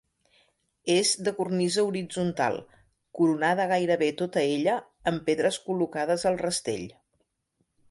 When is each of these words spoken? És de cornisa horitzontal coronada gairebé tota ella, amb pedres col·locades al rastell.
És 0.93 1.09
de 1.27 1.33
cornisa 1.39 1.83
horitzontal 1.89 2.57
coronada 3.19 3.69
gairebé 3.73 4.09
tota 4.23 4.43
ella, 4.55 4.79
amb 5.13 5.25
pedres 5.31 5.63
col·locades 5.69 6.29
al 6.33 6.43
rastell. 6.45 6.91